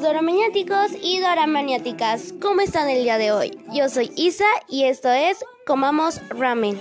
doramaniáticos 0.00 0.92
y 1.02 1.20
doramaniáticas, 1.20 2.34
¿cómo 2.40 2.60
están 2.60 2.88
el 2.88 3.02
día 3.02 3.18
de 3.18 3.32
hoy? 3.32 3.58
Yo 3.72 3.88
soy 3.88 4.10
Isa 4.16 4.44
y 4.68 4.84
esto 4.84 5.10
es 5.10 5.44
Comamos 5.66 6.20
Ramen. 6.28 6.80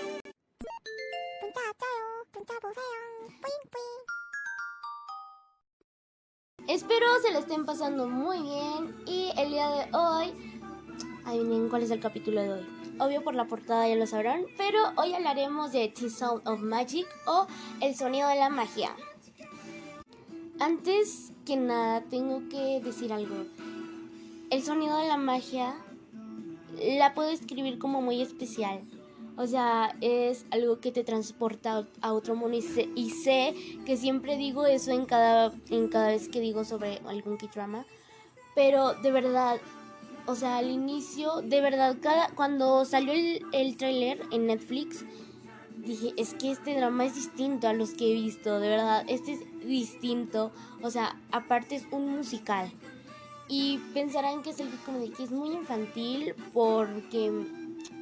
Espero 6.68 7.05
se 7.22 7.32
lo 7.32 7.40
estén 7.40 7.66
pasando 7.66 8.08
muy 8.08 8.41
bien 8.41 8.96
y 9.05 9.32
el 9.38 9.50
día 9.50 9.70
de 9.70 9.96
hoy, 9.96 10.34
adivinen 11.26 11.70
cuál 11.70 11.84
es 11.84 11.91
el 11.91 12.00
capítulo 12.00 12.41
de 12.41 12.54
hoy. 12.54 12.68
Obvio 13.00 13.24
por 13.24 13.36
la 13.36 13.46
portada 13.46 13.88
ya 13.88 13.96
lo 13.96 14.08
sabrán, 14.08 14.46
pero 14.58 14.80
hoy 14.98 15.13
hablaremos 15.13 15.72
de 15.72 15.90
The 15.90 16.10
Sound 16.10 16.48
of 16.48 16.60
Magic 16.62 17.08
o 17.27 17.46
El 17.82 17.96
sonido 17.96 18.27
de 18.30 18.36
la 18.36 18.50
magia. 18.50 18.96
Antes 20.59 21.34
que 21.45 21.58
nada 21.58 22.02
tengo 22.09 22.48
que 22.48 22.80
decir 22.80 23.12
algo. 23.12 23.36
El 24.50 24.63
sonido 24.63 24.98
de 25.00 25.08
la 25.08 25.18
magia 25.18 25.76
la 26.82 27.13
puedo 27.13 27.30
escribir 27.30 27.77
como 27.77 28.02
muy 28.02 28.22
especial. 28.22 28.82
O 29.35 29.48
sea, 29.48 29.98
es 29.99 30.46
algo 30.52 30.80
que 30.80 30.93
te 30.93 31.04
transporta 31.04 31.85
a 31.99 32.13
otro 32.13 32.35
mundo 32.38 32.57
y 32.96 33.10
sé, 33.10 33.54
que 33.85 33.98
siempre 33.98 34.38
digo 34.38 34.65
eso 34.65 34.91
en 34.91 35.05
cada, 35.05 35.52
en 35.70 35.90
cada 35.90 36.07
vez 36.07 36.30
que 36.30 36.40
digo 36.40 36.63
sobre 36.63 36.99
algún 37.05 37.35
K-drama. 37.35 37.85
Pero 38.55 38.93
de 38.93 39.12
verdad, 39.12 39.60
o 40.26 40.35
sea, 40.35 40.60
al 40.60 40.71
inicio, 40.71 41.41
de 41.41 41.60
verdad, 41.60 41.98
cada, 42.02 42.30
cuando 42.30 42.85
salió 42.85 43.12
el, 43.12 43.46
el 43.52 43.76
tráiler 43.76 44.21
en 44.32 44.48
Netflix, 44.48 45.04
dije, 45.86 46.14
es 46.18 46.34
que 46.34 46.52
este 46.52 46.76
drama 46.76 47.05
es 47.05 47.16
distinto 47.16 47.68
a 47.68 47.74
los 47.74 47.91
que 47.91 48.12
he 48.12 48.14
visto, 48.14 48.60
de 48.60 48.70
verdad, 48.70 49.05
este 49.08 49.34
es 49.34 49.40
distinto. 49.66 50.52
O 50.82 50.90
sea, 50.90 51.20
aparte 51.32 51.76
es 51.76 51.86
un 51.92 52.16
musical. 52.16 52.72
Y 53.48 53.80
pensarán 53.94 54.42
que 54.42 54.50
es 54.50 54.60
el 54.60 54.70
como 54.86 55.00
que 55.00 55.24
es 55.24 55.32
muy 55.32 55.50
infantil 55.50 56.34
porque 56.54 57.32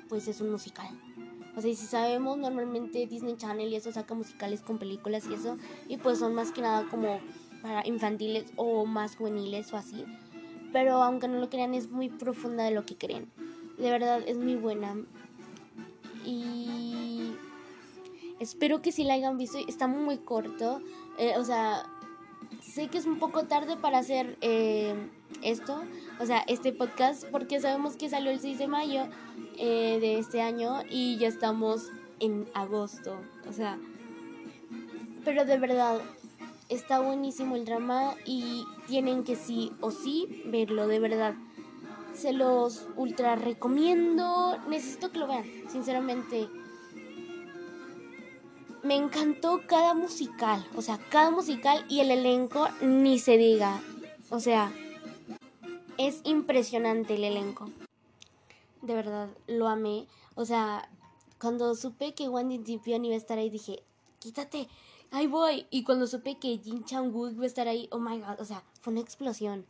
pues 0.08 0.28
es 0.28 0.40
un 0.40 0.52
musical. 0.52 0.88
O 1.56 1.62
sea, 1.62 1.76
si 1.76 1.86
sabemos, 1.86 2.38
normalmente 2.38 3.06
Disney 3.06 3.36
Channel 3.36 3.72
y 3.72 3.76
eso 3.76 3.92
saca 3.92 4.16
musicales 4.16 4.62
con 4.62 4.80
películas 4.80 5.26
y 5.30 5.34
eso. 5.34 5.58
Y 5.88 5.98
pues 5.98 6.20
son 6.20 6.34
más 6.34 6.52
que 6.52 6.62
nada 6.62 6.88
como 6.90 7.20
para 7.62 7.86
infantiles 7.86 8.46
o 8.56 8.86
más 8.86 9.16
juveniles 9.16 9.72
o 9.74 9.78
así. 9.78 10.06
Pero 10.72 11.04
aunque 11.04 11.28
no 11.28 11.40
lo 11.40 11.50
crean, 11.50 11.74
es 11.74 11.90
muy 11.90 12.10
profunda 12.10 12.64
de 12.64 12.72
lo 12.72 12.86
que 12.86 12.96
creen. 12.96 13.30
De 13.78 13.92
verdad, 13.92 14.22
es 14.26 14.38
muy 14.38 14.56
buena. 14.56 14.96
Y 16.26 16.73
espero 18.44 18.82
que 18.82 18.92
si 18.92 19.04
la 19.04 19.16
hayan 19.16 19.38
visto. 19.38 19.58
Está 19.68 19.88
muy 19.88 20.18
corto. 20.18 20.82
Eh, 21.18 21.34
o 21.38 21.44
sea, 21.44 21.86
sé 22.62 22.88
que 22.88 22.98
es 22.98 23.06
un 23.06 23.20
poco 23.20 23.46
tarde 23.46 23.78
para 23.78 23.98
hacer 23.98 24.38
eh, 24.42 24.96
esto. 25.42 25.84
O 26.20 26.26
sea, 26.26 26.44
este 26.48 26.72
podcast. 26.74 27.26
Porque 27.32 27.60
sabemos 27.60 27.96
que 27.96 28.10
salió 28.10 28.32
el 28.32 28.40
6 28.40 28.60
de 28.60 28.68
mayo. 28.68 29.08
Eh, 29.58 30.00
de 30.02 30.18
este 30.18 30.42
año 30.42 30.82
y 30.90 31.18
ya 31.18 31.28
estamos 31.28 31.92
en 32.20 32.48
agosto. 32.56 33.18
O 33.48 33.54
sea, 33.54 33.78
pero 35.24 35.46
de 35.46 35.60
verdad, 35.60 36.02
está 36.70 37.00
buenísimo 37.00 37.56
el 37.56 37.66
drama 37.66 38.16
y 38.26 38.66
tienen 38.88 39.24
que 39.24 39.36
sí 39.36 39.72
o 39.80 39.92
sí 39.92 40.44
verlo, 40.48 40.88
de 40.88 41.00
verdad. 41.00 41.36
Se 42.16 42.34
los 42.34 42.88
ultra 42.96 43.36
recomiendo. 43.36 44.58
Necesito 44.68 45.12
que 45.12 45.20
lo 45.20 45.28
vean, 45.28 45.46
sinceramente. 45.70 46.50
Me 48.84 48.96
encantó 48.96 49.62
cada 49.66 49.94
musical, 49.94 50.66
o 50.76 50.82
sea, 50.82 51.00
cada 51.10 51.32
musical 51.32 51.86
y 51.88 52.02
el 52.02 52.12
elenco 52.12 52.68
ni 52.82 53.18
se 53.18 53.38
diga. 53.38 53.82
O 54.30 54.40
sea, 54.40 54.74
es 55.98 56.22
impresionante 56.26 57.16
el 57.16 57.24
elenco 57.24 57.70
de 58.84 58.94
verdad 58.94 59.30
lo 59.48 59.68
amé. 59.68 60.08
O 60.36 60.46
sea, 60.46 60.88
cuando 61.42 61.74
supe 61.76 62.14
que 62.14 62.30
Wendy 62.30 62.60
Dipion 62.60 63.04
iba 63.06 63.16
a 63.16 63.18
estar 63.18 63.40
ahí, 63.40 63.50
dije, 63.50 63.82
quítate, 64.20 64.68
ahí 65.12 65.26
voy. 65.26 65.66
Y 65.72 65.84
cuando 65.84 66.06
supe 66.06 66.38
que 66.38 66.60
Jin 66.60 66.84
Chang-wook 66.84 67.34
iba 67.34 67.44
a 67.44 67.48
estar 67.48 67.68
ahí, 67.68 67.88
oh 67.92 68.00
my 68.00 68.20
god, 68.20 68.40
o 68.40 68.46
sea, 68.46 68.64
fue 68.82 68.94
una 68.94 69.02
explosión. 69.02 69.66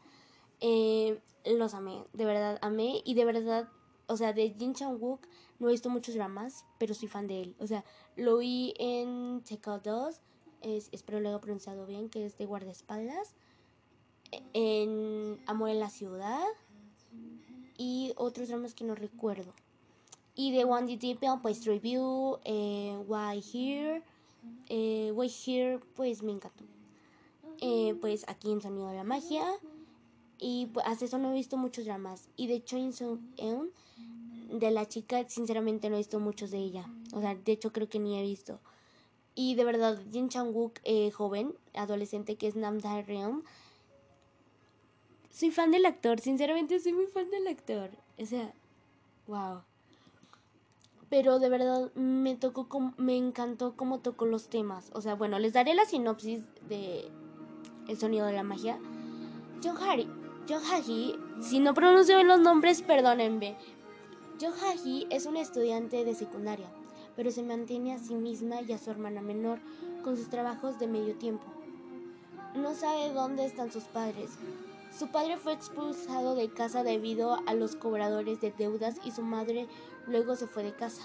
Eh, 0.60 1.22
los 1.46 1.74
amé, 1.74 2.04
de 2.14 2.26
verdad 2.26 2.60
amé. 2.62 3.02
Y 3.06 3.14
de 3.14 3.26
verdad, 3.26 3.70
o 4.08 4.18
sea, 4.18 4.34
de 4.34 4.54
Jin 4.58 4.74
Chang-wook 4.74 5.20
no 5.64 5.70
he 5.70 5.72
visto 5.72 5.90
muchos 5.90 6.16
dramas, 6.16 6.66
pero 6.78 6.94
soy 6.94 7.08
fan 7.08 7.28
de 7.28 7.42
él. 7.42 7.56
O 7.60 7.68
sea, 7.68 7.84
lo 8.16 8.38
vi 8.38 8.74
en 8.78 9.42
Out 9.66 9.84
2, 9.84 10.22
es, 10.62 10.90
espero 10.92 11.20
lo 11.22 11.30
haya 11.30 11.40
pronunciado 11.40 11.86
bien, 11.86 12.10
que 12.10 12.26
es 12.26 12.38
de 12.38 12.46
guardaespaldas. 12.46 13.34
En 14.54 15.40
Amor 15.46 15.70
en 15.70 15.80
la 15.80 15.90
Ciudad 15.90 16.44
y 17.78 18.14
otros 18.18 18.50
dramas 18.50 18.74
que 18.74 18.84
no 18.84 18.96
recuerdo. 18.96 19.54
Y 20.36 20.52
de 20.52 20.66
One 20.66 20.98
D 20.98 21.18
pues 21.42 21.66
Review, 21.66 22.40
eh, 22.44 22.98
Why 23.08 23.44
Here, 23.54 24.02
eh, 24.68 25.12
Why 25.14 25.32
Here, 25.46 25.80
pues 25.96 26.24
me 26.24 26.32
encantó. 26.32 26.66
Eh, 27.62 27.96
pues 28.02 28.26
aquí 28.28 28.52
en 28.52 28.62
Sonido 28.62 28.90
de 28.90 28.96
la 28.96 29.04
Magia. 29.04 29.46
Y 30.40 30.66
pues 30.74 30.86
hasta 30.88 31.06
eso 31.06 31.20
no 31.20 31.32
he 31.32 31.36
visto 31.36 31.56
muchos 31.56 31.86
dramas. 31.86 32.28
Y 32.36 32.48
de 32.48 32.64
Chain 32.64 32.92
Eun, 33.38 33.72
de 34.60 34.72
la 34.72 34.88
chica, 34.88 35.28
sinceramente 35.28 35.90
no 35.90 35.96
he 35.96 36.00
visto 36.00 36.20
muchos 36.20 36.52
de 36.52 36.58
ella. 36.58 36.86
O 37.14 37.22
sea, 37.22 37.36
de 37.36 37.52
hecho 37.52 37.72
creo 37.72 37.90
que 37.90 38.00
ni 38.00 38.20
he 38.20 38.22
visto. 38.22 38.60
Y 39.36 39.56
de 39.56 39.66
verdad, 39.66 40.00
Jin 40.12 40.30
Chang-wook, 40.30 40.80
eh, 40.84 41.10
joven, 41.12 41.56
adolescente, 41.74 42.36
que 42.36 42.48
es 42.48 42.56
Nam 42.56 42.80
Dae-reum, 42.80 43.42
soy 45.32 45.50
fan 45.50 45.72
del 45.72 45.88
actor, 45.88 46.20
sinceramente 46.20 46.80
soy 46.80 46.94
muy 46.94 47.08
fan 47.08 47.32
del 47.32 47.48
actor. 47.48 47.90
O 48.20 48.26
sea, 48.26 48.54
wow. 49.26 49.64
Pero 51.10 51.40
de 51.40 51.50
verdad 51.50 51.92
me 51.96 52.36
tocó 52.36 52.68
me 52.98 53.18
encantó 53.18 53.76
cómo 53.76 54.00
tocó 54.00 54.26
los 54.26 54.50
temas. 54.50 54.92
O 54.94 55.02
sea, 55.02 55.16
bueno, 55.16 55.40
les 55.40 55.54
daré 55.54 55.74
la 55.74 55.86
sinopsis 55.86 56.44
de 56.70 57.10
El 57.88 57.98
sonido 57.98 58.28
de 58.28 58.34
la 58.34 58.44
magia. 58.44 58.80
John 59.64 59.78
Harry, 59.78 60.08
John 60.48 60.62
Haji, 60.64 61.16
si 61.42 61.60
no 61.60 61.74
pronuncio 61.74 62.16
bien 62.16 62.28
los 62.28 62.40
nombres, 62.40 62.84
perdónenme. 62.84 63.58
John 64.42 64.54
Haji 64.54 65.08
es 65.10 65.26
una 65.26 65.42
estudiante 65.42 66.04
de 66.04 66.16
secundaria, 66.16 66.68
pero 67.16 67.32
se 67.32 67.44
mantiene 67.44 67.94
a 67.94 68.00
sí 68.00 68.16
misma 68.16 68.62
y 68.62 68.72
a 68.74 68.78
su 68.78 68.90
hermana 68.90 69.22
menor 69.22 69.60
con 70.04 70.18
sus 70.18 70.30
trabajos 70.30 70.80
de 70.80 70.88
medio 70.88 71.16
tiempo. 71.16 71.46
No 72.56 72.74
sabe 72.74 73.14
dónde 73.14 73.46
están 73.46 73.72
sus 73.72 73.84
padres, 73.84 74.32
su 74.98 75.08
padre 75.08 75.38
fue 75.38 75.54
expulsado 75.54 76.36
de 76.36 76.50
casa 76.50 76.84
debido 76.84 77.40
a 77.48 77.54
los 77.56 77.76
cobradores 77.76 78.42
de 78.42 78.52
deudas 78.52 78.98
y 79.04 79.12
su 79.12 79.24
madre 79.24 79.68
luego 80.08 80.36
se 80.36 80.46
fue 80.46 80.64
de 80.64 80.76
casa. 80.76 81.04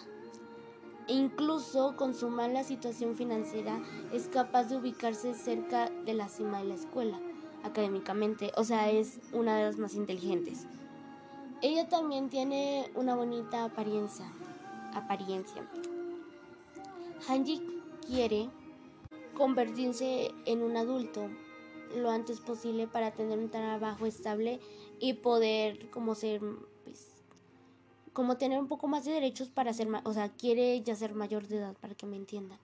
E 1.06 1.15
incluso 1.15 1.97
con 1.97 2.15
su 2.15 2.28
mala 2.28 2.65
situación 2.65 3.17
financiera 3.17 3.81
es 4.12 4.28
capaz 4.28 4.65
de 4.65 4.77
ubicarse 4.77 5.33
cerca 5.33 5.88
de 6.05 6.12
la 6.12 6.28
cima 6.28 6.59
de 6.59 6.65
la 6.65 6.75
escuela 6.75 7.19
académicamente, 7.65 8.53
o 8.56 8.65
sea, 8.65 8.91
es 8.91 9.21
una 9.33 9.56
de 9.56 9.65
las 9.65 9.78
más 9.78 9.94
inteligentes. 9.94 10.67
Ella 11.60 11.88
también 11.88 12.28
tiene 12.28 12.90
una 12.94 13.16
bonita 13.16 13.64
apariencia. 13.64 14.31
apariencia. 14.94 15.69
Hanji 17.26 17.60
quiere 18.06 18.49
convertirse 19.34 20.32
en 20.46 20.62
un 20.62 20.76
adulto, 20.76 21.28
lo 21.96 22.10
antes 22.10 22.40
posible 22.40 22.87
para 22.87 23.10
tener 23.12 23.38
un 23.38 23.50
trabajo 23.50 24.06
estable 24.06 24.60
y 25.00 25.14
poder 25.14 25.90
como 25.90 26.14
ser 26.14 26.40
pues, 26.84 27.08
como 28.12 28.37
tener 28.37 28.58
un 28.58 28.69
poco 28.69 28.88
más 28.88 29.04
de 29.04 29.12
derechos 29.12 29.49
para 29.49 29.72
ser, 29.72 29.88
o 30.04 30.12
sea, 30.12 30.28
quiere 30.28 30.81
ya 30.82 30.96
ser 30.96 31.14
mayor 31.14 31.46
de 31.46 31.58
edad 31.58 31.76
para 31.81 31.94
que 31.94 32.06
me 32.06 32.16
entiendan. 32.16 32.58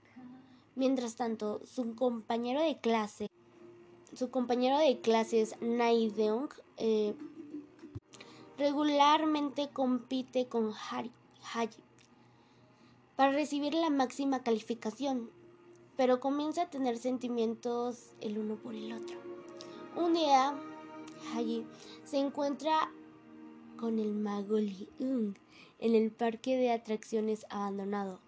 Mientras 0.75 1.14
tanto, 1.14 1.61
su 1.64 1.94
compañero 1.94 2.61
de 2.61 2.79
clase, 2.79 3.29
su 4.12 4.31
compañero 4.31 4.79
de 4.79 5.00
clases 5.00 5.55
Naideong, 5.61 6.49
eh, 6.76 7.14
regularmente 8.59 9.69
compite 9.71 10.47
con 10.49 10.73
Haji 10.73 11.83
para 13.17 13.33
recibir 13.33 13.75
la 13.75 13.91
máxima 13.91 14.43
calificación 14.43 15.31
pero 15.97 16.21
comienza 16.21 16.62
a 16.62 16.71
tener 16.71 16.99
sentimientos 16.99 18.15
el 18.21 18.39
uno 18.39 18.56
por 18.56 18.75
el 18.75 18.93
otro. 18.93 19.17
Un 19.97 20.15
día, 20.15 20.55
allí 21.35 21.65
se 22.05 22.19
encuentra 22.19 22.91
con 23.79 23.99
el 23.99 24.15
mago 24.15 24.59
Liung 24.59 25.35
en 25.79 25.95
el 25.95 26.11
parque 26.11 26.57
de 26.57 26.73
atracciones 26.73 27.47
abandonado. 27.50 28.21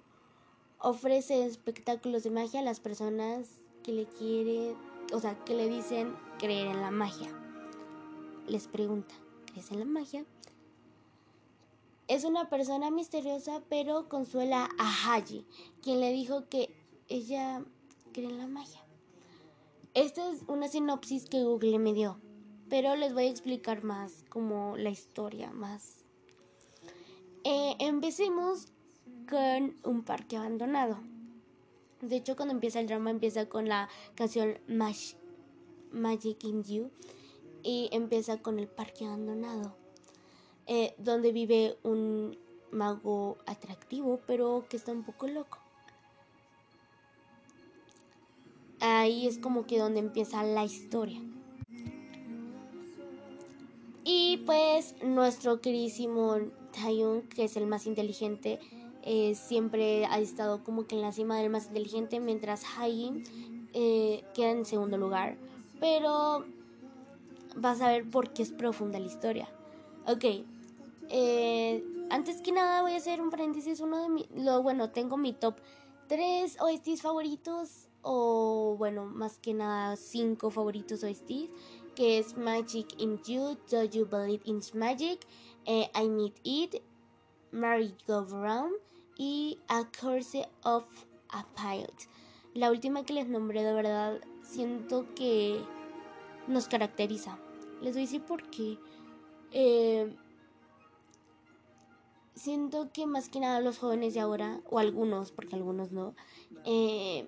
Ofrece 0.78 1.44
espectáculos 1.44 2.22
de 2.22 2.30
magia 2.30 2.60
a 2.60 2.64
las 2.64 2.80
personas 2.80 3.48
que 3.82 3.92
le 3.92 4.04
quieren, 4.06 4.76
o 5.12 5.20
sea, 5.20 5.36
que 5.44 5.54
le 5.54 5.68
dicen 5.68 6.14
creer 6.38 6.68
en 6.68 6.80
la 6.80 6.90
magia. 6.90 7.30
Les 8.46 8.68
pregunta, 8.68 9.14
¿crees 9.56 9.72
en 9.72 9.78
la 9.78 9.86
magia? 9.86 10.26
Es 12.08 12.24
una 12.24 12.50
persona 12.50 12.90
misteriosa, 12.90 13.62
pero 13.70 14.06
consuela 14.06 14.68
a 14.78 15.14
Haji, 15.16 15.46
quien 15.82 16.00
le 16.00 16.12
dijo 16.12 16.46
que 16.50 16.68
ella 17.08 17.64
cree 18.12 18.28
en 18.28 18.36
la 18.36 18.48
magia. 18.48 18.82
Esta 19.94 20.30
es 20.30 20.42
una 20.46 20.68
sinopsis 20.68 21.24
que 21.30 21.42
Google 21.42 21.78
me 21.78 21.94
dio, 21.94 22.20
pero 22.68 22.96
les 22.96 23.14
voy 23.14 23.24
a 23.24 23.30
explicar 23.30 23.82
más 23.82 24.26
como 24.28 24.76
la 24.76 24.90
historia, 24.90 25.50
más. 25.52 26.06
Eh, 27.44 27.76
empecemos 27.78 28.66
con 29.26 29.74
un 29.84 30.04
parque 30.04 30.36
abandonado. 30.36 30.98
De 32.02 32.16
hecho, 32.16 32.36
cuando 32.36 32.52
empieza 32.52 32.78
el 32.80 32.88
drama, 32.88 33.08
empieza 33.08 33.48
con 33.48 33.70
la 33.70 33.88
canción 34.16 34.58
Magic 34.68 36.44
in 36.44 36.62
You 36.62 36.90
y 37.62 37.88
empieza 37.92 38.40
con 38.42 38.58
el 38.58 38.68
parque 38.68 39.04
abandonado, 39.04 39.76
eh, 40.66 40.94
donde 40.98 41.32
vive 41.32 41.76
un 41.82 42.38
mago 42.70 43.38
atractivo, 43.46 44.20
pero 44.26 44.66
que 44.68 44.76
está 44.76 44.92
un 44.92 45.04
poco 45.04 45.26
loco. 45.26 45.58
Ahí 48.80 49.26
es 49.26 49.38
como 49.38 49.66
que 49.66 49.78
donde 49.78 50.00
empieza 50.00 50.42
la 50.42 50.64
historia. 50.64 51.20
Y 54.04 54.42
pues 54.46 54.94
nuestro 55.02 55.60
queridísimo 55.60 56.36
Taeyong, 56.72 57.28
que 57.28 57.44
es 57.44 57.56
el 57.56 57.66
más 57.66 57.86
inteligente, 57.86 58.60
eh, 59.02 59.34
siempre 59.34 60.06
ha 60.06 60.18
estado 60.20 60.62
como 60.62 60.86
que 60.86 60.94
en 60.94 61.02
la 61.02 61.12
cima 61.12 61.38
del 61.38 61.50
más 61.50 61.66
inteligente, 61.66 62.20
mientras 62.20 62.62
Haim 62.76 63.24
eh, 63.72 64.24
queda 64.34 64.50
en 64.50 64.64
segundo 64.64 64.96
lugar. 64.96 65.36
Pero 65.80 66.44
vas 67.56 67.80
a 67.80 67.88
ver 67.88 68.08
por 68.08 68.32
qué 68.32 68.42
es 68.42 68.52
profunda 68.52 68.98
la 68.98 69.06
historia. 69.06 69.48
Ok, 70.06 70.24
eh, 71.08 71.84
antes 72.10 72.40
que 72.40 72.52
nada 72.52 72.82
voy 72.82 72.92
a 72.92 72.96
hacer 72.96 73.20
un 73.20 73.30
paréntesis, 73.30 73.80
uno 73.80 74.02
de 74.02 74.08
mi, 74.08 74.28
lo 74.34 74.62
bueno, 74.62 74.90
tengo 74.90 75.16
mi 75.16 75.32
top 75.32 75.56
3 76.08 76.58
OSTs 76.60 77.02
favoritos 77.02 77.88
o 78.02 78.76
bueno, 78.78 79.04
más 79.06 79.38
que 79.38 79.54
nada 79.54 79.96
5 79.96 80.50
favoritos 80.50 81.02
OSTs, 81.02 81.50
que 81.96 82.18
es 82.18 82.36
Magic 82.36 82.86
in 82.98 83.20
You, 83.24 83.56
Do 83.70 83.84
You 83.84 84.06
Believe 84.06 84.42
in 84.44 84.60
Magic, 84.74 85.26
eh, 85.64 85.90
I 85.94 86.08
Need 86.08 86.34
It, 86.44 86.82
Mary 87.50 87.96
Go 88.06 88.24
y 89.16 89.58
A 89.68 89.84
Curse 89.90 90.48
of 90.62 90.84
a 91.30 91.44
Pilot. 91.56 91.94
La 92.54 92.70
última 92.70 93.04
que 93.04 93.14
les 93.14 93.28
nombré 93.28 93.64
de 93.64 93.72
verdad 93.72 94.20
siento 94.42 95.06
que 95.14 95.60
nos 96.46 96.68
caracteriza. 96.68 97.38
Les 97.82 97.92
voy 97.92 98.02
a 98.02 98.06
decir 98.06 98.22
por 98.22 98.42
qué. 98.50 98.78
Eh, 99.52 100.14
siento 102.34 102.90
que 102.92 103.06
más 103.06 103.28
que 103.28 103.40
nada 103.40 103.60
los 103.60 103.78
jóvenes 103.78 104.14
de 104.14 104.20
ahora, 104.20 104.60
o 104.70 104.78
algunos, 104.78 105.32
porque 105.32 105.56
algunos 105.56 105.90
no, 105.90 106.14
eh, 106.64 107.26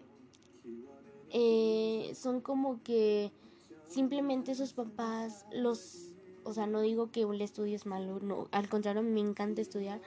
eh, 1.30 2.12
son 2.14 2.40
como 2.40 2.82
que 2.82 3.32
simplemente 3.86 4.54
sus 4.54 4.74
papás 4.74 5.46
los, 5.50 6.14
o 6.44 6.52
sea, 6.52 6.66
no 6.66 6.80
digo 6.80 7.10
que 7.10 7.22
el 7.22 7.40
estudio 7.40 7.74
es 7.74 7.86
malo, 7.86 8.20
no, 8.20 8.48
al 8.52 8.68
contrario, 8.68 9.02
me 9.02 9.20
encanta 9.20 9.62
estudiar, 9.62 10.00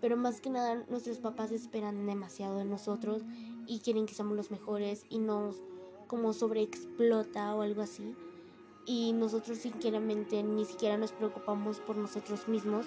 pero 0.00 0.16
más 0.16 0.40
que 0.40 0.50
nada 0.50 0.84
nuestros 0.88 1.18
papás 1.18 1.52
esperan 1.52 2.06
demasiado 2.06 2.58
de 2.58 2.64
nosotros 2.64 3.22
y 3.66 3.80
quieren 3.80 4.06
que 4.06 4.14
seamos 4.14 4.36
los 4.36 4.50
mejores 4.50 5.04
y 5.10 5.18
nos 5.18 5.56
como 6.06 6.32
sobreexplota 6.32 7.54
o 7.54 7.62
algo 7.62 7.82
así. 7.82 8.14
Y 8.86 9.12
nosotros 9.12 9.58
sinceramente 9.58 10.42
ni 10.42 10.64
siquiera 10.64 10.96
nos 10.96 11.12
preocupamos 11.12 11.80
por 11.80 11.96
nosotros 11.96 12.46
mismos 12.48 12.86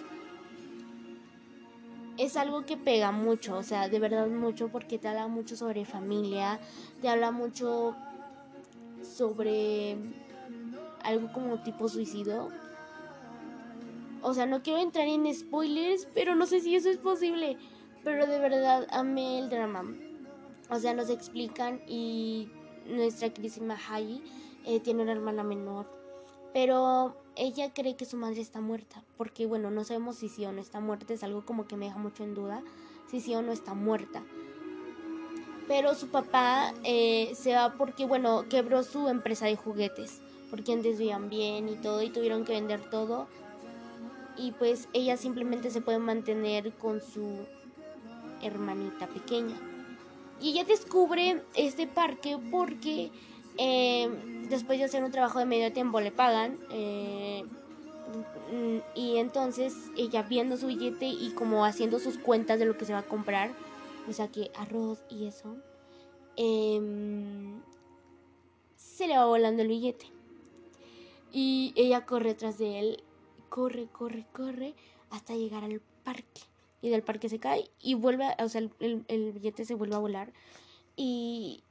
es 2.20 2.36
algo 2.36 2.66
que 2.66 2.76
pega 2.76 3.14
mucho, 3.14 3.58
o 3.58 3.64
sea, 3.64 3.88
de 3.88 3.98
verdad 3.98 4.28
mucho, 4.28 4.68
porque 4.68 5.00
te 5.00 5.08
habla 5.08 5.28
mucho 5.30 5.56
sobre 5.56 5.86
familia, 5.86 6.60
te 7.02 7.08
habla 7.08 7.32
mucho 7.32 7.96
sobre 9.02 9.98
algo 11.02 11.32
como 11.32 11.64
tipo 11.64 11.88
suicidio. 11.88 12.50
O 14.22 14.34
sea, 14.34 14.46
no 14.46 14.62
quiero 14.62 14.80
entrar 14.80 15.08
en 15.08 15.34
spoilers, 15.34 16.10
pero 16.14 16.36
no 16.36 16.46
sé 16.46 16.60
si 16.60 16.76
eso 16.76 16.90
es 16.90 16.98
posible. 16.98 17.58
Pero 18.04 18.28
de 18.28 18.40
verdad 18.40 18.86
amé 18.92 19.40
el 19.40 19.50
drama. 19.50 19.86
O 20.70 20.78
sea, 20.78 20.94
nos 20.94 21.10
explican 21.10 21.82
y 21.88 22.50
nuestra 22.86 23.30
queridísima 23.30 23.78
Hayi 23.90 24.22
eh, 24.66 24.80
tiene 24.80 25.04
una 25.04 25.12
hermana 25.12 25.44
menor. 25.44 25.88
Pero 26.54 27.16
ella 27.36 27.74
cree 27.74 27.96
que 27.96 28.06
su 28.06 28.18
madre 28.18 28.42
está 28.42 28.60
muerta, 28.60 29.04
porque 29.18 29.46
bueno, 29.46 29.72
no 29.72 29.84
sabemos 29.84 30.18
si 30.18 30.30
sí 30.30 30.46
o 30.46 30.52
no 30.52 30.62
está 30.62 30.80
muerta, 30.80 31.14
es 31.14 31.24
algo 31.24 31.46
como 31.46 31.68
que 31.68 31.78
me 31.78 31.86
deja 31.86 31.98
mucho 31.98 32.24
en 32.24 32.34
duda, 32.34 32.64
si 33.10 33.22
sí 33.22 33.36
o 33.36 33.42
no 33.42 33.52
está 33.52 33.74
muerta. 33.74 34.24
Pero 35.68 35.94
su 35.94 36.08
papá 36.08 36.74
eh, 36.84 37.32
se 37.36 37.54
va 37.54 37.74
porque, 37.74 38.06
bueno, 38.06 38.46
quebró 38.50 38.82
su 38.82 39.08
empresa 39.08 39.46
de 39.46 39.56
juguetes, 39.56 40.20
porque 40.50 40.74
antes 40.74 40.98
vivían 40.98 41.30
bien 41.30 41.70
y 41.70 41.76
todo, 41.76 42.02
y 42.02 42.10
tuvieron 42.10 42.44
que 42.44 42.54
vender 42.54 42.90
todo. 42.90 43.28
Y 44.36 44.52
pues 44.54 44.90
ella 44.94 45.16
simplemente 45.16 45.70
se 45.70 45.82
puede 45.82 46.00
mantener 46.00 46.74
con 46.74 47.02
su 47.02 47.46
hermanita 48.42 49.08
pequeña. 49.08 49.58
Y 50.42 50.52
ella 50.52 50.64
descubre 50.64 51.44
este 51.54 51.86
parque 51.86 52.38
porque 52.50 53.12
eh, 53.62 54.10
después 54.50 54.80
de 54.80 54.86
hacer 54.86 55.04
un 55.04 55.12
trabajo 55.12 55.38
de 55.40 55.46
medio 55.46 55.74
tiempo 55.74 56.00
le 56.00 56.12
pagan. 56.12 56.58
Eh, 56.72 57.44
y 58.96 59.18
entonces 59.18 59.76
ella 59.98 60.24
viendo 60.24 60.58
su 60.58 60.68
billete 60.68 61.06
y 61.06 61.32
como 61.32 61.66
haciendo 61.66 62.00
sus 62.00 62.18
cuentas 62.18 62.58
de 62.58 62.66
lo 62.66 62.78
que 62.78 62.86
se 62.86 62.94
va 62.94 63.00
a 63.00 63.08
comprar, 63.08 63.52
o 64.08 64.14
sea 64.14 64.30
que 64.30 64.50
arroz 64.56 65.04
y 65.10 65.28
eso, 65.28 65.58
em, 66.36 67.62
se 68.76 69.08
le 69.08 69.18
va 69.18 69.26
volando 69.26 69.62
el 69.62 69.68
billete. 69.68 70.08
Y 71.32 71.74
ella 71.76 72.06
corre 72.06 72.34
tras 72.34 72.58
de 72.58 72.80
él, 72.80 73.04
corre, 73.50 73.88
corre, 73.92 74.26
corre, 74.34 74.74
hasta 75.12 75.36
llegar 75.36 75.64
al 75.64 75.82
parque. 76.04 76.42
Y 76.82 76.90
del 76.90 77.04
parque 77.04 77.30
se 77.30 77.40
cae 77.40 77.70
y 77.82 77.94
vuelve, 77.96 78.26
o 78.40 78.50
sea, 78.50 78.62
el, 78.62 79.04
el 79.08 79.32
billete 79.34 79.66
se 79.66 79.76
vuelve 79.76 79.96
a 79.96 80.00
volar. 80.00 80.34
Y 80.96 81.64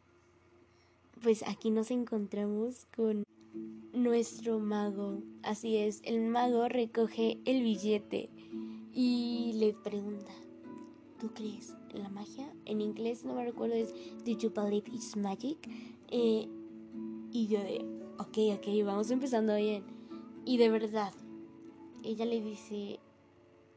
pues 1.22 1.42
aquí 1.46 1.70
nos 1.70 1.90
encontramos 1.90 2.86
con 2.96 3.24
nuestro 3.92 4.58
mago. 4.58 5.22
Así 5.42 5.76
es, 5.76 6.00
el 6.04 6.20
mago 6.20 6.68
recoge 6.68 7.38
el 7.44 7.62
billete 7.62 8.30
y 8.92 9.52
le 9.54 9.72
pregunta, 9.72 10.32
¿tú 11.18 11.30
crees 11.34 11.74
en 11.90 12.02
la 12.02 12.08
magia? 12.08 12.52
En 12.64 12.80
inglés 12.80 13.24
no 13.24 13.34
me 13.34 13.44
recuerdo, 13.44 13.74
es 13.74 13.94
Did 14.24 14.38
you 14.38 14.50
believe 14.50 14.88
it's 14.92 15.16
magic? 15.16 15.58
Eh, 16.10 16.48
y 17.30 17.46
yo 17.48 17.60
de, 17.60 17.84
ok, 18.18 18.58
ok, 18.58 18.84
vamos 18.84 19.10
empezando 19.10 19.56
bien. 19.56 19.84
Y 20.44 20.56
de 20.56 20.70
verdad, 20.70 21.12
ella 22.02 22.24
le 22.24 22.40
dice, 22.40 23.00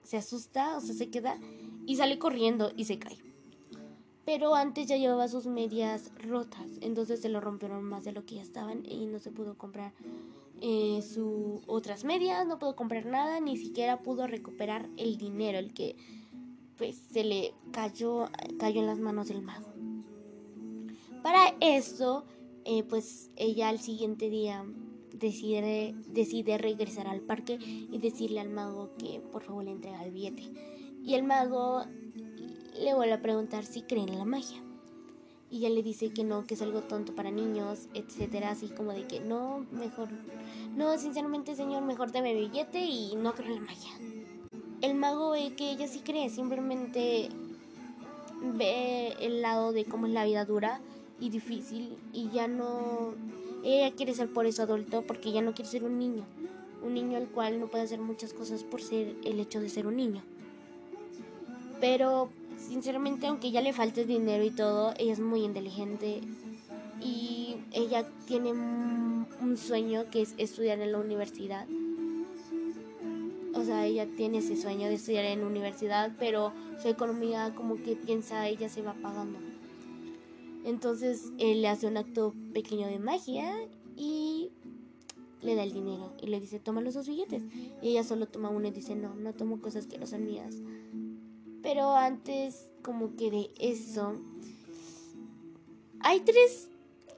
se 0.03 0.17
asusta, 0.17 0.77
o 0.77 0.81
sea, 0.81 0.95
se 0.95 1.09
queda 1.09 1.39
y 1.85 1.95
sale 1.95 2.19
corriendo 2.19 2.71
y 2.75 2.85
se 2.85 2.99
cae 2.99 3.30
pero 4.25 4.55
antes 4.55 4.87
ya 4.87 4.97
llevaba 4.97 5.27
sus 5.27 5.47
medias 5.47 6.11
rotas, 6.17 6.67
entonces 6.81 7.21
se 7.21 7.29
lo 7.29 7.41
rompieron 7.41 7.83
más 7.83 8.03
de 8.03 8.11
lo 8.11 8.25
que 8.25 8.35
ya 8.35 8.41
estaban 8.41 8.85
y 8.85 9.05
no 9.05 9.19
se 9.19 9.31
pudo 9.31 9.57
comprar 9.57 9.93
eh, 10.61 11.01
sus 11.01 11.61
otras 11.65 12.03
medias, 12.03 12.45
no 12.45 12.59
pudo 12.59 12.75
comprar 12.75 13.05
nada, 13.05 13.39
ni 13.39 13.57
siquiera 13.57 14.03
pudo 14.03 14.27
recuperar 14.27 14.87
el 14.97 15.17
dinero, 15.17 15.57
el 15.57 15.73
que 15.73 15.95
pues 16.77 16.95
se 16.95 17.23
le 17.23 17.53
cayó, 17.71 18.29
cayó 18.59 18.81
en 18.81 18.87
las 18.87 18.99
manos 18.99 19.27
del 19.27 19.41
mago. 19.41 19.67
Para 21.23 21.55
eso, 21.59 22.25
eh, 22.65 22.83
pues 22.83 23.31
ella 23.35 23.69
al 23.69 23.79
siguiente 23.79 24.29
día 24.29 24.65
decide, 25.13 25.95
decide 26.07 26.57
regresar 26.57 27.07
al 27.07 27.21
parque 27.21 27.57
y 27.61 27.97
decirle 27.99 28.39
al 28.39 28.49
mago 28.49 28.91
que 28.97 29.19
por 29.19 29.43
favor 29.43 29.63
le 29.63 29.71
entrega 29.71 30.03
el 30.03 30.11
billete. 30.11 30.51
Y 31.03 31.15
el 31.15 31.23
mago 31.23 31.83
le 32.81 32.93
vuelve 32.95 33.13
a 33.13 33.21
preguntar 33.21 33.63
si 33.65 33.83
cree 33.83 34.03
en 34.03 34.17
la 34.17 34.25
magia. 34.25 34.61
Y 35.49 35.59
ella 35.59 35.69
le 35.69 35.83
dice 35.83 36.11
que 36.11 36.23
no, 36.23 36.45
que 36.45 36.53
es 36.53 36.61
algo 36.61 36.81
tonto 36.81 37.13
para 37.13 37.29
niños, 37.29 37.89
etcétera, 37.93 38.51
así 38.51 38.69
como 38.69 38.93
de 38.93 39.05
que 39.05 39.19
no, 39.19 39.65
mejor, 39.71 40.07
no, 40.75 40.97
sinceramente 40.97 41.55
señor, 41.55 41.83
mejor 41.83 42.11
dame 42.11 42.33
billete 42.33 42.79
y 42.79 43.15
no 43.17 43.33
creo 43.33 43.49
en 43.49 43.55
la 43.55 43.61
magia. 43.61 43.91
El 44.81 44.95
mago 44.95 45.31
ve 45.31 45.53
que 45.55 45.71
ella 45.71 45.87
sí 45.87 45.99
cree, 45.99 46.29
simplemente 46.29 47.29
ve 48.41 49.13
el 49.19 49.41
lado 49.41 49.73
de 49.73 49.85
cómo 49.85 50.07
es 50.07 50.13
la 50.13 50.25
vida 50.25 50.45
dura 50.45 50.79
y 51.19 51.29
difícil 51.29 51.97
y 52.13 52.29
ya 52.29 52.47
no, 52.47 53.13
ella 53.63 53.93
quiere 53.93 54.13
ser 54.13 54.31
por 54.31 54.45
eso 54.45 54.63
adulto 54.63 55.03
porque 55.05 55.31
ya 55.31 55.41
no 55.41 55.53
quiere 55.53 55.69
ser 55.69 55.83
un 55.83 55.99
niño, 55.99 56.23
un 56.81 56.93
niño 56.93 57.17
al 57.17 57.27
cual 57.27 57.59
no 57.59 57.67
puede 57.67 57.83
hacer 57.83 57.99
muchas 57.99 58.33
cosas 58.33 58.63
por 58.63 58.81
ser 58.81 59.15
el 59.25 59.39
hecho 59.39 59.59
de 59.59 59.69
ser 59.69 59.85
un 59.85 59.97
niño. 59.97 60.23
Pero 61.79 62.29
sinceramente, 62.57 63.27
aunque 63.27 63.51
ya 63.51 63.61
le 63.61 63.73
falte 63.73 64.05
dinero 64.05 64.43
y 64.43 64.51
todo, 64.51 64.93
ella 64.97 65.13
es 65.13 65.19
muy 65.19 65.43
inteligente 65.43 66.21
y 66.99 67.57
ella 67.71 68.07
tiene 68.25 68.51
un 68.51 69.57
sueño 69.57 70.09
que 70.11 70.21
es 70.21 70.35
estudiar 70.37 70.79
en 70.79 70.91
la 70.91 70.99
universidad. 70.99 71.67
O 73.53 73.63
sea, 73.63 73.85
ella 73.85 74.07
tiene 74.15 74.39
ese 74.39 74.55
sueño 74.55 74.87
de 74.87 74.95
estudiar 74.95 75.25
en 75.25 75.41
la 75.41 75.47
universidad, 75.47 76.15
pero 76.17 76.53
su 76.81 76.87
economía 76.87 77.53
como 77.55 77.75
que 77.75 77.95
piensa 77.95 78.47
ella 78.47 78.69
se 78.69 78.81
va 78.81 78.93
pagando. 78.93 79.39
Entonces 80.63 81.31
él 81.37 81.61
le 81.61 81.67
hace 81.67 81.87
un 81.87 81.97
acto 81.97 82.33
pequeño 82.53 82.87
de 82.87 82.99
magia 82.99 83.53
y 83.97 84.51
le 85.41 85.55
da 85.55 85.63
el 85.63 85.73
dinero 85.73 86.13
y 86.21 86.27
le 86.27 86.39
dice, 86.39 86.59
toma 86.59 86.81
los 86.81 86.93
dos 86.93 87.07
billetes. 87.07 87.43
Y 87.81 87.89
ella 87.89 88.03
solo 88.03 88.27
toma 88.27 88.49
uno 88.49 88.67
y 88.67 88.71
dice, 88.71 88.95
no, 88.95 89.15
no 89.15 89.33
tomo 89.33 89.59
cosas 89.59 89.87
que 89.87 89.97
no 89.97 90.07
son 90.07 90.25
mías. 90.25 90.55
Pero 91.61 91.95
antes 91.95 92.67
como 92.83 93.15
que 93.15 93.29
de 93.31 93.51
eso, 93.59 94.13
hay 95.99 96.21
tres, 96.21 96.69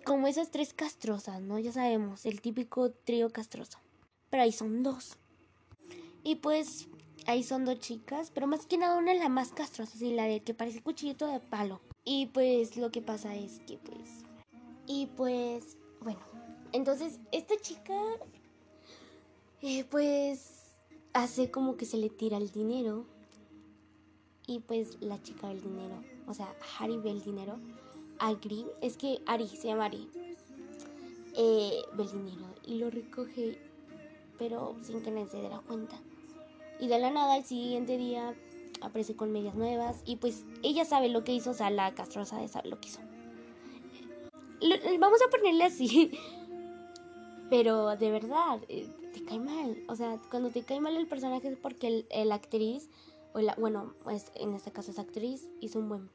como 0.06 0.28
esas 0.28 0.52
tres 0.52 0.74
castrosas, 0.74 1.42
¿no? 1.42 1.60
Ya 1.60 1.72
sabemos, 1.72 2.26
el 2.26 2.42
típico 2.42 2.92
trío 2.92 3.30
castroso. 3.30 3.80
Pero 4.30 4.44
ahí 4.44 4.52
son 4.52 4.84
dos. 4.84 5.18
Y 6.24 6.36
pues 6.36 6.88
ahí 7.26 7.44
son 7.44 7.66
dos 7.66 7.80
chicas, 7.80 8.32
pero 8.34 8.48
más 8.48 8.66
que 8.66 8.78
nada 8.78 8.98
una 8.98 9.14
es 9.14 9.20
la 9.20 9.30
más 9.30 9.52
castrosa, 9.52 9.94
así 9.96 10.14
la 10.14 10.26
de 10.26 10.42
que 10.42 10.54
parece 10.54 10.82
cuchillito 10.82 11.28
de 11.28 11.40
palo. 11.40 11.82
Y 12.04 12.28
pues 12.28 12.78
lo 12.78 12.92
que 12.92 13.02
pasa 13.02 13.36
es 13.36 13.60
que 13.62 13.78
pues... 13.78 14.10
Y 14.86 15.06
pues, 15.16 15.78
bueno, 16.02 16.20
entonces 16.74 17.20
esta 17.32 17.56
chica 17.62 17.94
eh, 19.62 19.86
pues 19.86 20.76
hace 21.14 21.50
como 21.50 21.78
que 21.78 21.86
se 21.86 21.98
le 21.98 22.10
tira 22.10 22.38
el 22.38 22.52
dinero. 22.52 23.06
Y 24.48 24.60
pues 24.60 24.98
la 25.02 25.22
chica 25.22 25.48
ve 25.48 25.54
el 25.54 25.62
dinero, 25.62 25.96
o 26.28 26.34
sea, 26.34 26.54
Harry 26.80 26.98
ve 26.98 27.12
el 27.12 27.24
dinero. 27.24 27.58
Agri, 28.20 28.66
es 28.82 28.98
que 28.98 29.22
Ari, 29.26 29.48
se 29.48 29.68
llama 29.68 29.86
Ari, 29.86 30.08
eh, 31.36 31.82
ve 31.94 32.04
el 32.04 32.12
dinero 32.12 32.46
y 32.66 32.76
lo 32.76 32.90
recoge, 32.90 33.58
pero 34.38 34.76
sin 34.82 35.02
que 35.02 35.12
nadie 35.12 35.28
se 35.28 35.42
la 35.42 35.60
cuenta. 35.60 35.98
Y 36.80 36.88
de 36.88 37.00
la 37.00 37.12
nada, 37.12 37.36
al 37.36 37.46
siguiente 37.46 37.98
día 37.98 38.36
aparece 38.84 39.16
con 39.16 39.32
medias 39.32 39.56
nuevas. 39.56 40.02
Y 40.06 40.18
pues 40.18 40.44
ella 40.62 40.86
sabe 40.86 41.10
lo 41.10 41.24
que 41.24 41.34
hizo, 41.34 41.52
o 41.52 41.54
sea, 41.54 41.70
la 41.70 41.94
castrosa 41.94 42.46
sabe 42.48 42.70
lo 42.70 42.80
que 42.80 42.90
hizo. 42.90 43.00
vamos 45.00 45.20
a 45.26 45.30
ponerle 45.30 45.64
así. 45.64 46.12
Pero 47.50 47.96
de 47.96 48.12
verdad, 48.12 48.60
eh, 48.70 48.88
te 49.14 49.24
cae 49.24 49.40
mal. 49.40 49.84
O 49.88 49.96
sea, 49.96 50.20
cuando 50.30 50.50
te 50.50 50.64
cae 50.64 50.80
mal 50.80 50.96
el 50.96 51.08
personaje 51.08 51.50
es 51.50 51.58
porque 51.58 52.06
el, 52.10 52.32
actriz, 52.32 52.90
o 53.34 53.40
la, 53.40 53.56
bueno, 53.56 53.94
pues 54.04 54.32
en 54.36 54.54
este 54.54 54.72
caso 54.72 54.92
es 54.92 55.00
actriz, 55.00 55.50
hizo 55.60 55.80
un 55.80 55.90
buen 55.90 56.10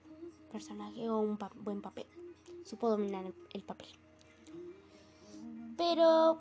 personaje 0.51 1.09
o 1.11 1.19
un 1.19 1.39
buen 1.63 1.83
papel. 1.83 2.07
Supo 2.65 2.89
dominar 2.91 3.33
el 3.53 3.63
papel. 3.63 3.89
Pero 5.77 6.41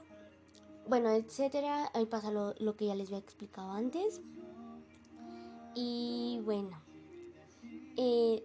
bueno, 0.88 1.10
etcétera. 1.10 1.92
Ahí 1.94 2.06
pasa 2.06 2.32
lo, 2.32 2.76
que 2.76 2.88
ya 2.88 2.96
les 2.96 3.08
había 3.08 3.20
explicado 3.20 3.72
antes. 3.72 4.22
Y 5.76 6.42
bueno, 6.44 6.82
eh, 7.98 8.44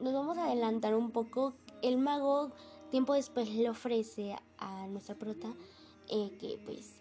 nos 0.00 0.12
vamos 0.12 0.38
a 0.38 0.46
adelantar 0.46 0.94
un 0.94 1.10
poco. 1.10 1.54
El 1.82 1.98
mago 1.98 2.52
tiempo 2.90 3.14
después 3.14 3.48
le 3.50 3.68
ofrece 3.68 4.36
a 4.58 4.86
nuestra 4.88 5.14
prota 5.14 5.54
eh, 6.08 6.36
que 6.38 6.58
pues 6.64 6.94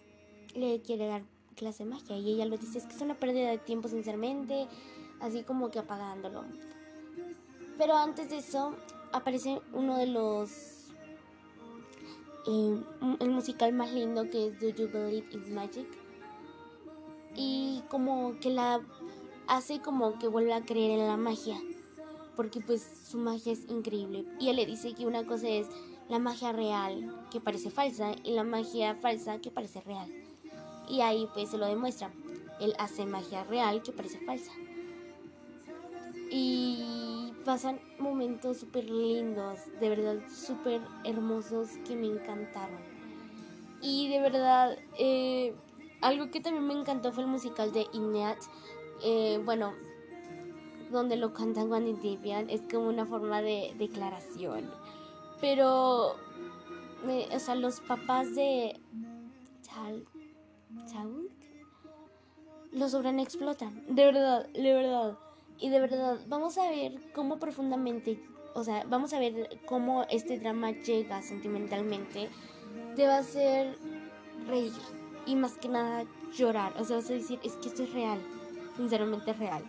le 0.55 0.81
quiere 0.81 1.07
dar 1.07 1.23
clase 1.53 1.83
de 1.83 1.89
magia 1.89 2.17
y 2.17 2.33
ella 2.33 2.45
lo 2.45 2.57
dice 2.57 2.77
es 2.77 2.85
que 2.85 2.95
es 2.95 3.01
una 3.01 3.15
pérdida 3.15 3.49
de 3.49 3.57
tiempo 3.57 3.87
sinceramente, 3.87 4.67
así 5.19 5.43
como 5.43 5.71
que 5.71 5.79
apagándolo. 5.79 6.43
Pero 7.77 7.95
antes 7.95 8.29
de 8.29 8.37
eso 8.37 8.75
aparece 9.11 9.61
uno 9.73 9.97
de 9.97 10.07
los 10.07 10.73
eh, 12.45 12.77
el 13.19 13.29
musical 13.31 13.71
más 13.71 13.93
lindo 13.93 14.29
que 14.29 14.47
es 14.47 14.59
Do 14.59 14.69
You 14.69 14.89
Believe 14.91 15.27
in 15.31 15.53
Magic. 15.53 15.87
Y 17.35 17.81
como 17.89 18.37
que 18.39 18.49
la 18.49 18.81
hace 19.47 19.79
como 19.79 20.19
que 20.19 20.27
vuelve 20.27 20.53
a 20.53 20.63
creer 20.63 20.99
en 20.99 21.07
la 21.07 21.17
magia. 21.17 21.59
Porque 22.35 22.59
pues 22.61 22.85
su 23.07 23.17
magia 23.17 23.53
es 23.53 23.69
increíble. 23.69 24.25
Y 24.39 24.49
él 24.49 24.57
le 24.57 24.65
dice 24.65 24.93
que 24.93 25.05
una 25.05 25.25
cosa 25.25 25.47
es 25.47 25.67
la 26.09 26.19
magia 26.19 26.51
real 26.51 27.27
que 27.31 27.39
parece 27.39 27.69
falsa 27.69 28.11
y 28.23 28.31
la 28.31 28.43
magia 28.43 28.95
falsa 28.95 29.39
que 29.39 29.51
parece 29.51 29.81
real. 29.81 30.11
Y 30.87 31.01
ahí 31.01 31.27
pues 31.33 31.49
se 31.49 31.57
lo 31.57 31.65
demuestra. 31.65 32.11
Él 32.59 32.73
hace 32.79 33.05
magia 33.05 33.43
real 33.43 33.81
que 33.81 33.91
parece 33.91 34.19
falsa. 34.25 34.51
Y 36.29 37.31
pasan 37.45 37.79
momentos 37.99 38.57
súper 38.57 38.89
lindos, 38.89 39.59
de 39.79 39.89
verdad 39.89 40.17
súper 40.29 40.81
hermosos 41.03 41.69
que 41.85 41.95
me 41.95 42.07
encantaron. 42.07 42.79
Y 43.81 44.09
de 44.09 44.19
verdad, 44.21 44.77
eh, 44.97 45.53
algo 46.01 46.31
que 46.31 46.39
también 46.39 46.65
me 46.65 46.73
encantó 46.73 47.11
fue 47.11 47.23
el 47.23 47.29
musical 47.29 47.71
de 47.73 47.87
Ignat. 47.93 48.37
Eh, 49.03 49.41
bueno, 49.43 49.73
donde 50.89 51.17
lo 51.17 51.33
cantan 51.33 51.67
Juan 51.67 51.87
y 51.87 52.19
es 52.47 52.61
como 52.71 52.87
una 52.87 53.05
forma 53.05 53.41
de 53.41 53.73
declaración. 53.77 54.71
Pero, 55.41 56.11
o 56.13 57.39
sea, 57.39 57.55
los 57.55 57.81
papás 57.81 58.33
de 58.35 58.79
Chal, 60.85 61.29
los 62.71 62.91
sobran 62.91 63.19
explotan, 63.19 63.83
de 63.87 64.05
verdad, 64.05 64.47
de 64.49 64.73
verdad. 64.73 65.17
Y 65.59 65.69
de 65.69 65.79
verdad, 65.79 66.19
vamos 66.27 66.57
a 66.57 66.69
ver 66.69 66.99
cómo 67.13 67.37
profundamente, 67.37 68.19
o 68.53 68.63
sea, 68.63 68.83
vamos 68.89 69.13
a 69.13 69.19
ver 69.19 69.59
cómo 69.65 70.03
este 70.09 70.39
drama 70.39 70.71
llega 70.71 71.21
sentimentalmente. 71.21 72.29
Te 72.95 73.07
va 73.07 73.15
a 73.15 73.19
hacer 73.19 73.77
reír 74.47 74.73
y 75.25 75.35
más 75.35 75.57
que 75.57 75.69
nada 75.69 76.05
llorar. 76.35 76.73
O 76.79 76.83
sea, 76.83 76.97
vas 76.97 77.09
a 77.09 77.13
decir, 77.13 77.39
es 77.43 77.53
que 77.53 77.69
esto 77.69 77.83
es 77.83 77.93
real, 77.93 78.19
sinceramente 78.75 79.31
es 79.31 79.39
real. 79.39 79.63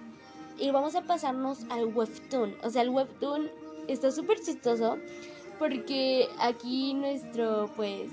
Y 0.59 0.71
vamos 0.71 0.95
a 0.95 1.03
pasarnos 1.03 1.65
al 1.71 1.87
webtoon. 1.87 2.57
O 2.63 2.71
sea, 2.71 2.83
el 2.83 2.91
webtoon 2.91 3.51
está 3.89 4.11
súper 4.11 4.41
chistoso 4.41 4.99
porque 5.59 6.29
aquí 6.39 6.95
nuestro, 6.95 7.71
pues, 7.77 8.11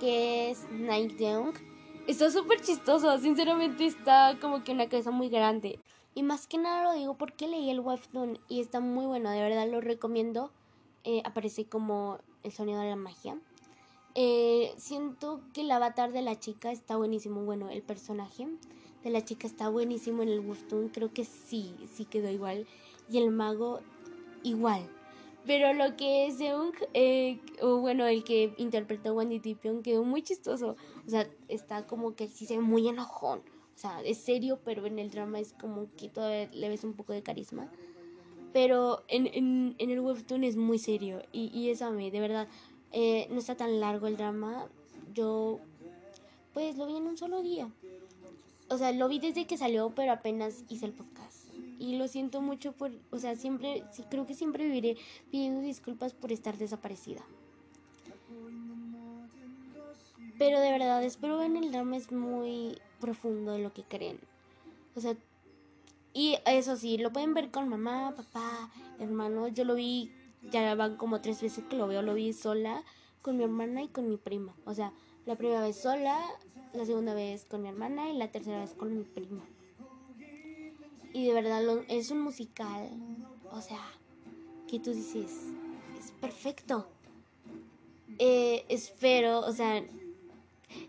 que 0.00 0.50
es 0.50 0.66
Night 0.70 1.18
Young, 1.18 1.52
está 2.06 2.30
súper 2.30 2.60
chistoso. 2.60 3.16
Sinceramente 3.18 3.86
está 3.86 4.36
como 4.40 4.64
que 4.64 4.72
una 4.72 4.88
cabeza 4.88 5.10
muy 5.10 5.28
grande. 5.28 5.78
Y 6.14 6.22
más 6.22 6.46
que 6.46 6.58
nada 6.58 6.84
lo 6.84 6.92
digo 6.92 7.16
porque 7.16 7.48
leí 7.48 7.70
el 7.70 7.80
webtoon 7.80 8.38
y 8.48 8.60
está 8.60 8.80
muy 8.80 9.06
bueno, 9.06 9.30
de 9.30 9.40
verdad 9.40 9.66
lo 9.68 9.80
recomiendo. 9.80 10.50
Eh, 11.04 11.22
aparece 11.24 11.64
como 11.64 12.18
el 12.42 12.52
sonido 12.52 12.80
de 12.80 12.90
la 12.90 12.96
magia. 12.96 13.38
Eh, 14.14 14.74
siento 14.76 15.40
que 15.54 15.62
el 15.62 15.70
avatar 15.70 16.12
de 16.12 16.22
la 16.22 16.38
chica 16.38 16.70
está 16.70 16.96
buenísimo. 16.96 17.44
Bueno, 17.44 17.70
el 17.70 17.82
personaje 17.82 18.46
de 19.02 19.10
la 19.10 19.24
chica 19.24 19.46
está 19.46 19.70
buenísimo 19.70 20.22
en 20.22 20.28
el 20.28 20.40
webtoon. 20.40 20.90
Creo 20.90 21.12
que 21.12 21.24
sí, 21.24 21.74
sí 21.94 22.04
quedó 22.04 22.30
igual. 22.30 22.66
Y 23.10 23.18
el 23.18 23.30
mago 23.30 23.80
igual. 24.42 24.86
Pero 25.46 25.72
lo 25.72 25.96
que 25.96 26.26
es 26.26 26.38
Seung, 26.38 26.72
eh, 26.94 27.40
o 27.60 27.78
bueno, 27.78 28.06
el 28.06 28.22
que 28.22 28.54
interpretó 28.58 29.14
Wendy 29.14 29.40
Tipion 29.40 29.82
quedó 29.82 30.04
muy 30.04 30.22
chistoso. 30.22 30.76
O 31.06 31.10
sea, 31.10 31.28
está 31.48 31.86
como 31.86 32.14
que 32.14 32.28
sí 32.28 32.46
se 32.46 32.56
ve 32.56 32.62
muy 32.62 32.86
enojón. 32.88 33.40
O 33.74 33.78
sea, 33.78 34.00
es 34.02 34.18
serio, 34.18 34.60
pero 34.64 34.86
en 34.86 34.98
el 34.98 35.10
drama 35.10 35.40
es 35.40 35.54
como 35.54 35.88
que 35.96 36.08
todavía 36.08 36.48
le 36.52 36.68
ves 36.68 36.84
un 36.84 36.94
poco 36.94 37.12
de 37.12 37.22
carisma. 37.22 37.70
Pero 38.52 39.02
en, 39.08 39.26
en, 39.26 39.74
en 39.78 39.90
el 39.90 40.00
webtoon 40.00 40.44
es 40.44 40.56
muy 40.56 40.78
serio. 40.78 41.22
Y, 41.32 41.46
y 41.58 41.70
eso 41.70 41.86
a 41.86 41.90
mí, 41.90 42.10
de 42.10 42.20
verdad, 42.20 42.48
eh, 42.92 43.26
no 43.30 43.38
está 43.38 43.56
tan 43.56 43.80
largo 43.80 44.06
el 44.06 44.16
drama. 44.16 44.68
Yo, 45.12 45.58
pues 46.52 46.76
lo 46.76 46.86
vi 46.86 46.96
en 46.96 47.06
un 47.06 47.16
solo 47.16 47.42
día. 47.42 47.68
O 48.68 48.78
sea, 48.78 48.92
lo 48.92 49.08
vi 49.08 49.18
desde 49.18 49.46
que 49.46 49.56
salió, 49.56 49.90
pero 49.90 50.12
apenas 50.12 50.64
hice 50.68 50.86
el 50.86 50.92
podcast. 50.92 51.31
Y 51.82 51.96
lo 51.96 52.06
siento 52.06 52.40
mucho 52.40 52.70
por, 52.70 52.92
o 53.10 53.18
sea, 53.18 53.34
siempre, 53.34 53.82
sí, 53.90 54.04
creo 54.08 54.24
que 54.24 54.34
siempre 54.34 54.66
viviré 54.66 54.96
pidiendo 55.32 55.60
disculpas 55.60 56.14
por 56.14 56.30
estar 56.30 56.56
desaparecida. 56.56 57.24
Pero 60.38 60.60
de 60.60 60.70
verdad, 60.70 61.02
espero 61.02 61.42
en 61.42 61.56
el 61.56 61.72
drama 61.72 61.96
es 61.96 62.12
muy 62.12 62.78
profundo 63.00 63.50
de 63.50 63.58
lo 63.58 63.72
que 63.72 63.82
creen. 63.82 64.20
O 64.94 65.00
sea, 65.00 65.16
y 66.14 66.38
eso 66.46 66.76
sí, 66.76 66.98
lo 66.98 67.12
pueden 67.12 67.34
ver 67.34 67.50
con 67.50 67.68
mamá, 67.68 68.14
papá, 68.16 68.70
hermano. 69.00 69.48
Yo 69.48 69.64
lo 69.64 69.74
vi, 69.74 70.12
ya 70.52 70.76
van 70.76 70.96
como 70.96 71.20
tres 71.20 71.42
veces 71.42 71.64
que 71.64 71.76
lo 71.76 71.88
veo, 71.88 72.00
lo 72.02 72.14
vi 72.14 72.32
sola 72.32 72.84
con 73.22 73.36
mi 73.36 73.42
hermana 73.42 73.82
y 73.82 73.88
con 73.88 74.08
mi 74.08 74.18
prima. 74.18 74.54
O 74.66 74.72
sea, 74.72 74.92
la 75.26 75.34
primera 75.34 75.62
vez 75.62 75.82
sola, 75.82 76.20
la 76.74 76.86
segunda 76.86 77.12
vez 77.12 77.44
con 77.44 77.60
mi 77.60 77.68
hermana 77.68 78.08
y 78.08 78.16
la 78.16 78.30
tercera 78.30 78.60
vez 78.60 78.72
con 78.72 78.96
mi 78.96 79.02
prima. 79.02 79.42
Y 81.12 81.26
de 81.26 81.34
verdad 81.34 81.62
es 81.88 82.10
un 82.10 82.20
musical, 82.20 82.90
o 83.50 83.60
sea, 83.60 83.82
que 84.68 84.80
tú 84.80 84.92
dices, 84.92 85.52
es 85.98 86.10
perfecto. 86.12 86.88
Eh, 88.18 88.64
espero, 88.68 89.40
o 89.40 89.52
sea, 89.52 89.78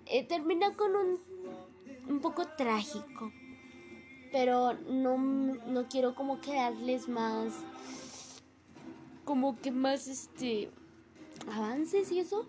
eh, 0.05 0.23
termina 0.27 0.75
con 0.75 0.95
un 0.95 1.19
un 2.07 2.19
poco 2.19 2.45
trágico. 2.57 3.31
Pero 4.31 4.73
no, 4.89 5.17
no 5.17 5.87
quiero 5.87 6.15
como 6.15 6.41
que 6.41 6.55
darles 6.55 7.07
más, 7.07 7.53
como 9.25 9.59
que 9.59 9.71
más, 9.71 10.07
este, 10.07 10.71
avances 11.51 12.11
y 12.11 12.19
eso. 12.19 12.47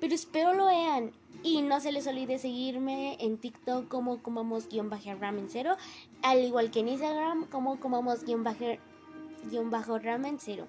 Pero 0.00 0.14
espero 0.14 0.54
lo 0.54 0.66
vean. 0.66 1.12
Y 1.42 1.62
no 1.62 1.80
se 1.80 1.90
les 1.90 2.06
olvide 2.06 2.38
seguirme 2.38 3.16
en 3.20 3.38
TikTok 3.38 3.88
como 3.88 4.22
comamos-ramen 4.22 5.46
cero. 5.48 5.76
Al 6.22 6.44
igual 6.44 6.70
que 6.70 6.80
en 6.80 6.88
Instagram 6.88 7.46
como 7.46 7.80
comamos-ramen 7.80 10.36
cero. 10.38 10.68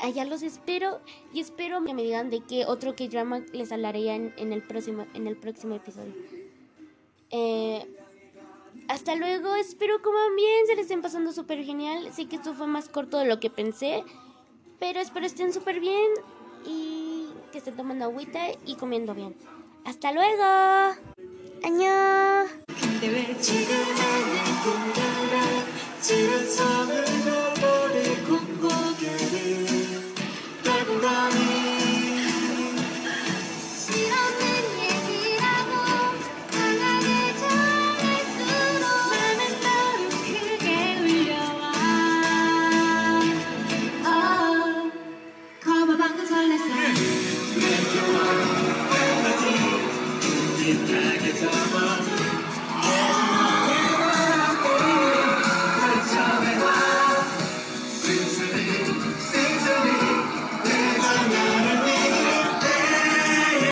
allá 0.00 0.24
los 0.24 0.42
espero 0.42 1.00
y 1.32 1.40
espero 1.40 1.84
que 1.84 1.94
me 1.94 2.02
digan 2.02 2.30
de 2.30 2.40
qué 2.40 2.66
otro 2.66 2.96
que 2.96 3.08
drama 3.08 3.40
les 3.52 3.70
hablaré 3.70 4.14
en, 4.14 4.34
en, 4.36 4.52
el 4.52 4.62
próximo 4.62 5.06
en 5.14 5.26
el 5.26 5.36
próximo 5.36 5.76
episodio. 5.76 6.14
Eh, 7.30 7.86
hasta 8.88 9.14
luego, 9.14 9.54
espero 9.54 10.02
coman 10.02 10.34
bien, 10.36 10.66
se 10.66 10.74
les 10.74 10.86
estén 10.86 11.02
pasando 11.02 11.32
súper 11.32 11.64
genial. 11.64 12.12
Sé 12.12 12.26
que 12.26 12.36
esto 12.36 12.54
fue 12.54 12.66
más 12.66 12.88
corto 12.88 13.18
de 13.18 13.26
lo 13.26 13.38
que 13.38 13.50
pensé, 13.50 14.02
pero 14.78 15.00
espero 15.00 15.26
estén 15.26 15.52
súper 15.52 15.80
bien 15.80 16.08
y 16.66 17.26
que 17.52 17.58
estén 17.58 17.76
tomando 17.76 18.04
agüita 18.04 18.40
y 18.66 18.74
comiendo 18.74 19.14
bien. 19.14 19.34
Hasta 19.90 20.12
luego. 20.12 20.44
안 21.64 21.80